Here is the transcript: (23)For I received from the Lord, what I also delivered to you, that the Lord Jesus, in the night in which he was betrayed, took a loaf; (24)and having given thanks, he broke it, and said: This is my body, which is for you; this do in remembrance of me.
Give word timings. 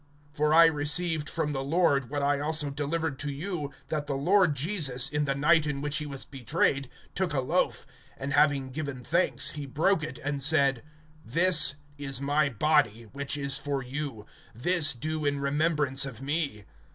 (23)For 0.35 0.55
I 0.55 0.65
received 0.65 1.29
from 1.29 1.51
the 1.53 1.63
Lord, 1.63 2.09
what 2.09 2.23
I 2.23 2.39
also 2.39 2.71
delivered 2.71 3.19
to 3.19 3.29
you, 3.31 3.71
that 3.89 4.07
the 4.07 4.15
Lord 4.15 4.55
Jesus, 4.55 5.07
in 5.07 5.25
the 5.25 5.35
night 5.35 5.67
in 5.67 5.79
which 5.79 5.97
he 5.97 6.07
was 6.07 6.25
betrayed, 6.25 6.89
took 7.13 7.33
a 7.35 7.39
loaf; 7.39 7.85
(24)and 8.19 8.31
having 8.31 8.71
given 8.71 9.03
thanks, 9.03 9.51
he 9.51 9.67
broke 9.67 10.01
it, 10.03 10.17
and 10.23 10.41
said: 10.41 10.81
This 11.23 11.75
is 11.99 12.19
my 12.19 12.49
body, 12.49 13.03
which 13.13 13.37
is 13.37 13.59
for 13.59 13.83
you; 13.83 14.25
this 14.55 14.93
do 14.95 15.23
in 15.23 15.39
remembrance 15.39 16.03
of 16.07 16.19
me. 16.19 16.63